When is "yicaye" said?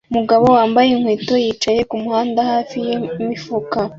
1.43-1.81